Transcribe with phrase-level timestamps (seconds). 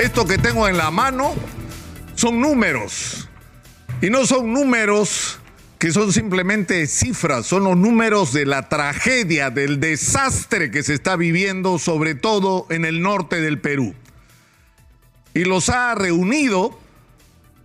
[0.00, 1.36] Esto que tengo en la mano
[2.16, 3.28] son números.
[4.02, 5.38] Y no son números
[5.78, 11.14] que son simplemente cifras, son los números de la tragedia, del desastre que se está
[11.14, 13.94] viviendo, sobre todo en el norte del Perú.
[15.32, 16.76] Y los ha reunido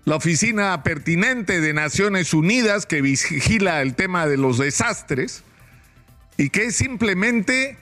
[0.06, 5.44] la oficina pertinente de Naciones Unidas que vigila el tema de los desastres
[6.38, 7.80] y que es simplemente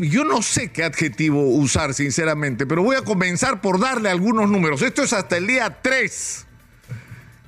[0.00, 4.82] yo no sé qué adjetivo usar, sinceramente, pero voy a comenzar por darle algunos números.
[4.82, 6.46] Esto es hasta el día 3.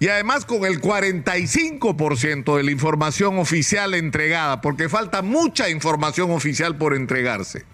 [0.00, 6.76] Y además con el 45% de la información oficial entregada, porque falta mucha información oficial
[6.76, 7.64] por entregarse.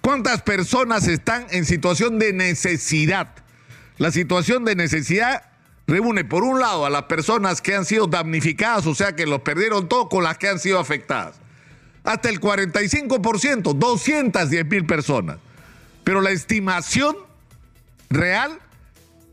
[0.00, 3.34] ¿Cuántas personas están en situación de necesidad?
[3.98, 5.42] La situación de necesidad
[5.86, 9.42] reúne, por un lado, a las personas que han sido damnificadas, o sea, que los
[9.42, 11.41] perdieron todo, con las que han sido afectadas
[12.04, 15.38] hasta el 45%, 210 mil personas.
[16.04, 17.16] Pero la estimación
[18.10, 18.58] real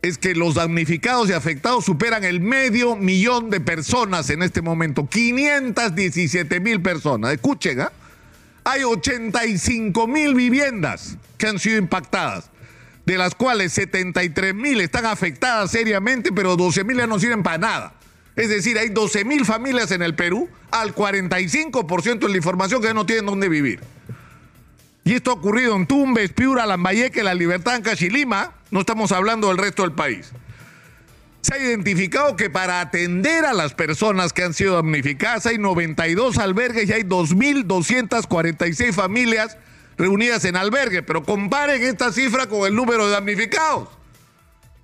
[0.02, 5.08] es que los damnificados y afectados superan el medio millón de personas en este momento,
[5.08, 7.34] 517 mil personas.
[7.34, 7.92] Escuchen, ¿ah?
[8.64, 12.50] hay 85 mil viviendas que han sido impactadas,
[13.06, 17.58] de las cuales 73 mil están afectadas seriamente, pero 12 mil ya no sirven para
[17.58, 17.94] nada.
[18.40, 22.94] Es decir, hay 12 mil familias en el Perú, al 45% de la información que
[22.94, 23.82] no tienen dónde vivir.
[25.04, 28.54] Y esto ha ocurrido en Tumbes, Piura, Lambayeque, La Libertad, en Cachilima.
[28.72, 30.32] No estamos hablando del resto del país.
[31.42, 36.38] Se ha identificado que para atender a las personas que han sido damnificadas hay 92
[36.38, 39.58] albergues y hay 2.246 familias
[39.98, 41.04] reunidas en albergue.
[41.04, 43.99] Pero comparen esta cifra con el número de damnificados.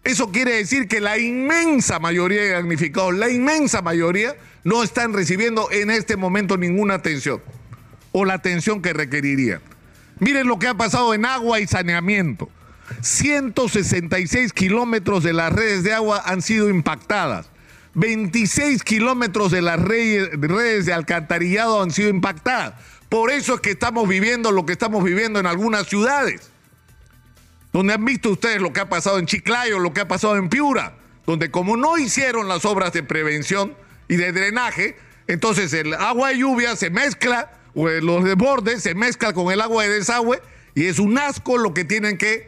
[0.06, 5.68] Eso quiere decir que la inmensa mayoría de damnificados, la inmensa mayoría, no están recibiendo
[5.72, 7.42] en este momento ninguna atención
[8.12, 9.62] o la atención que requerirían.
[10.20, 12.50] Miren lo que ha pasado en agua y saneamiento.
[13.02, 17.50] 166 kilómetros de las redes de agua han sido impactadas.
[17.96, 22.76] 26 kilómetros de las redes de alcantarillado han sido impactadas.
[23.10, 26.52] Por eso es que estamos viviendo lo que estamos viviendo en algunas ciudades
[27.76, 30.48] donde han visto ustedes lo que ha pasado en Chiclayo, lo que ha pasado en
[30.48, 33.76] Piura, donde como no hicieron las obras de prevención
[34.08, 34.96] y de drenaje,
[35.28, 39.84] entonces el agua de lluvia se mezcla, o los desbordes se mezcla con el agua
[39.84, 40.42] de desagüe,
[40.74, 42.48] y es un asco lo que tienen que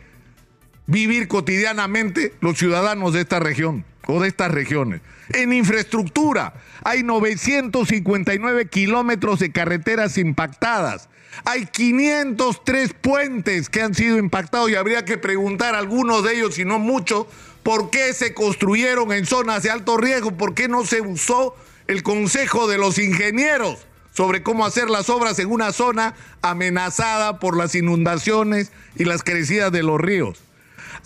[0.85, 5.01] vivir cotidianamente los ciudadanos de esta región o de estas regiones.
[5.29, 6.53] En infraestructura
[6.83, 11.09] hay 959 kilómetros de carreteras impactadas.
[11.45, 16.55] Hay 503 puentes que han sido impactados y habría que preguntar a algunos de ellos,
[16.55, 17.27] si no muchos,
[17.61, 21.55] por qué se construyeron en zonas de alto riesgo, por qué no se usó
[21.87, 27.55] el consejo de los ingenieros sobre cómo hacer las obras en una zona amenazada por
[27.55, 30.46] las inundaciones y las crecidas de los ríos.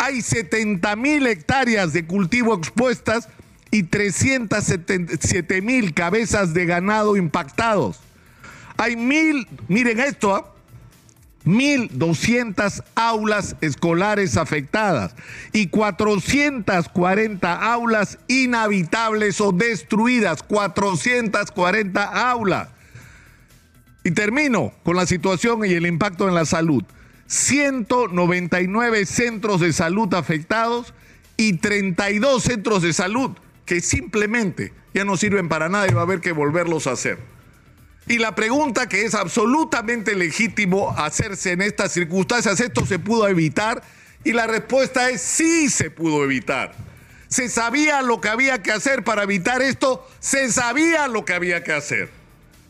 [0.01, 3.29] Hay 70 mil hectáreas de cultivo expuestas
[3.69, 8.00] y 307 mil cabezas de ganado impactados.
[8.78, 10.56] Hay mil, miren esto, ¿ah?
[11.44, 15.13] mil 1.200 aulas escolares afectadas
[15.53, 22.69] y 440 aulas inhabitables o destruidas, 440 aulas.
[24.03, 26.83] Y termino con la situación y el impacto en la salud.
[27.31, 30.94] 199 centros de salud afectados
[31.38, 33.31] y 32 centros de salud
[33.66, 37.19] que simplemente ya no sirven para nada y va a haber que volverlos a hacer.
[38.06, 43.81] Y la pregunta que es absolutamente legítimo hacerse en estas circunstancias, ¿esto se pudo evitar?
[44.25, 46.74] Y la respuesta es sí se pudo evitar.
[47.30, 51.63] Se sabía lo que había que hacer para evitar esto, se sabía lo que había
[51.63, 52.20] que hacer.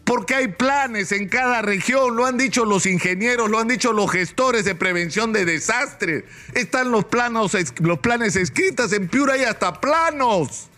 [0.04, 4.12] Porque hay planes en cada región, lo han dicho los ingenieros, lo han dicho los
[4.12, 6.24] gestores de prevención de desastres.
[6.54, 10.72] Están los, planos, los planes escritos, en Piura hay hasta planos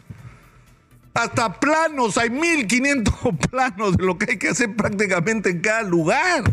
[1.14, 3.14] hasta planos, hay 1500
[3.52, 6.44] planos de lo que hay que hacer prácticamente en cada lugar.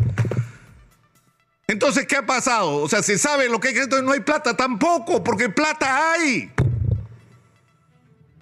[1.66, 2.76] Entonces, ¿qué ha pasado?
[2.76, 6.12] O sea, se sabe lo que hay que hacer, no hay plata tampoco, porque plata
[6.12, 6.50] hay.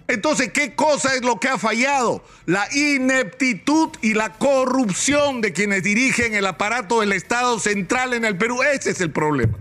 [0.08, 2.24] Entonces, ¿qué cosa es lo que ha fallado?
[2.46, 8.38] La ineptitud y la corrupción de quienes dirigen el aparato del Estado central en el
[8.38, 8.62] Perú.
[8.62, 9.58] Ese es el problema.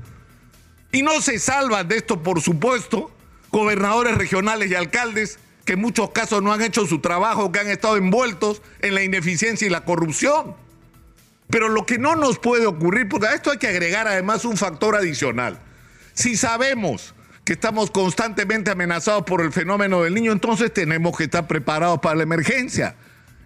[0.94, 3.12] Y no se salvan de esto, por supuesto,
[3.52, 7.68] gobernadores regionales y alcaldes que en muchos casos no han hecho su trabajo, que han
[7.68, 10.56] estado envueltos en la ineficiencia y la corrupción.
[11.50, 14.56] Pero lo que no nos puede ocurrir, porque a esto hay que agregar además un
[14.56, 15.60] factor adicional.
[16.14, 17.14] Si sabemos
[17.48, 22.18] que estamos constantemente amenazados por el fenómeno del niño, entonces tenemos que estar preparados para
[22.18, 22.98] la emergencia.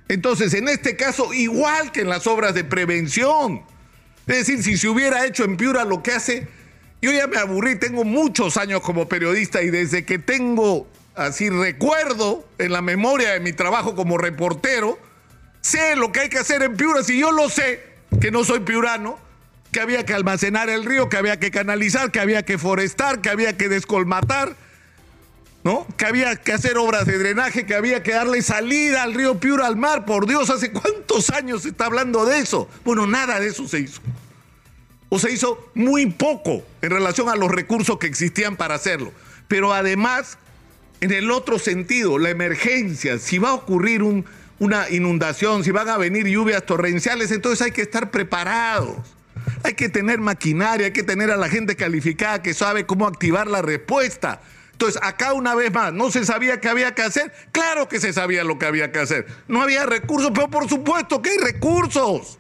[0.07, 3.62] Entonces, en este caso, igual que en las obras de prevención.
[4.25, 6.48] Es decir, si se hubiera hecho en Piura lo que hace
[7.00, 12.44] Yo ya me aburrí, tengo muchos años como periodista y desde que tengo así recuerdo
[12.57, 14.98] en la memoria de mi trabajo como reportero,
[15.62, 17.03] sé lo que hay que hacer en Piura.
[17.03, 17.83] Si yo lo sé,
[18.19, 19.19] que no soy piurano,
[19.71, 23.29] que había que almacenar el río, que había que canalizar, que había que forestar, que
[23.29, 24.56] había que descolmatar,
[25.63, 25.88] ¿no?
[25.97, 29.68] Que había que hacer obras de drenaje, que había que darle salida al río Piura
[29.68, 30.06] al mar.
[30.06, 32.68] Por Dios, ¿hace cuántos años se está hablando de eso?
[32.83, 34.01] Bueno, nada de eso se hizo.
[35.09, 39.13] O se hizo muy poco en relación a los recursos que existían para hacerlo.
[39.47, 40.38] Pero además,
[41.00, 44.03] en el otro sentido, la emergencia, si va a ocurrir
[44.59, 48.97] una inundación, si van a venir lluvias torrenciales, entonces hay que estar preparados.
[49.63, 53.48] Hay que tener maquinaria, hay que tener a la gente calificada que sabe cómo activar
[53.48, 54.42] la respuesta.
[54.72, 57.31] Entonces, acá una vez más, ¿no se sabía qué había que hacer?
[57.52, 59.28] Claro que se sabía lo que había que hacer.
[59.48, 62.40] No había recursos, pero por supuesto que hay recursos.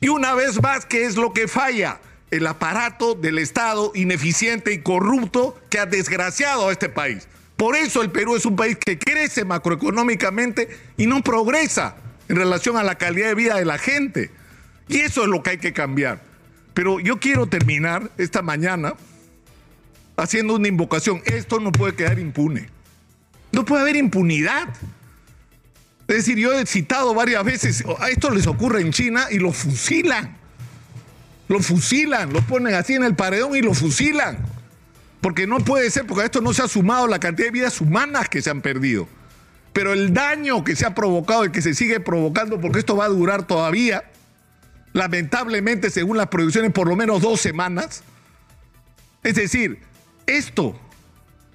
[0.00, 2.00] Y una vez más, ¿qué es lo que falla?
[2.32, 7.28] El aparato del Estado ineficiente y corrupto que ha desgraciado a este país.
[7.56, 11.94] Por eso el Perú es un país que crece macroeconómicamente y no progresa
[12.28, 14.32] en relación a la calidad de vida de la gente.
[14.92, 16.20] Y eso es lo que hay que cambiar.
[16.74, 18.94] Pero yo quiero terminar esta mañana
[20.16, 21.22] haciendo una invocación.
[21.24, 22.68] Esto no puede quedar impune.
[23.52, 24.68] No puede haber impunidad.
[26.08, 29.52] Es decir, yo he citado varias veces, a esto les ocurre en China y lo
[29.52, 30.36] fusilan.
[31.48, 34.38] Lo fusilan, lo ponen así en el paredón y lo fusilan.
[35.22, 37.80] Porque no puede ser, porque a esto no se ha sumado la cantidad de vidas
[37.80, 39.08] humanas que se han perdido.
[39.72, 43.06] Pero el daño que se ha provocado y que se sigue provocando, porque esto va
[43.06, 44.04] a durar todavía,
[44.92, 48.02] lamentablemente, según las producciones, por lo menos dos semanas.
[49.22, 49.80] Es decir,
[50.26, 50.78] esto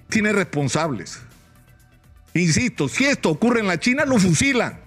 [0.08, 1.20] tiene responsables.
[2.34, 4.80] Insisto, si esto ocurre en la China, lo fusilan.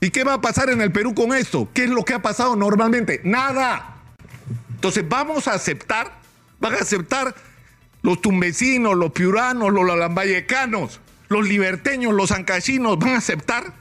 [0.00, 1.68] ¿Y qué va a pasar en el Perú con esto?
[1.74, 3.20] ¿Qué es lo que ha pasado normalmente?
[3.24, 3.96] Nada.
[4.70, 6.20] Entonces vamos a aceptar,
[6.60, 7.34] van a aceptar
[8.02, 13.74] los tumbesinos, los piuranos, los lambayecanos, los liberteños, los ancachinos, van a aceptar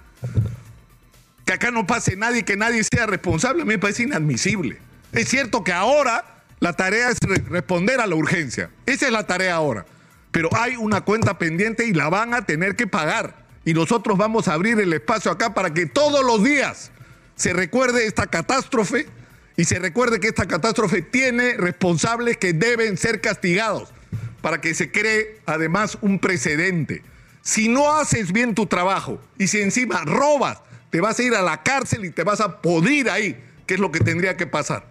[1.48, 4.80] que acá no pase nadie, que nadie sea responsable, me parece inadmisible.
[5.14, 8.70] Es cierto que ahora la tarea es responder a la urgencia.
[8.86, 9.86] Esa es la tarea ahora.
[10.32, 13.48] Pero hay una cuenta pendiente y la van a tener que pagar.
[13.64, 16.92] Y nosotros vamos a abrir el espacio acá para que todos los días
[17.38, 19.08] se recuerde esta catástrofe
[19.56, 23.94] y se recuerde que esta catástrofe tiene responsables que deben ser castigados
[24.42, 27.04] para que se cree además un precedente.
[27.42, 31.42] Si no haces bien tu trabajo y si encima robas te vas a ir a
[31.42, 34.88] la cárcel y te vas a podrir ahí, que es lo que tendría que pasar.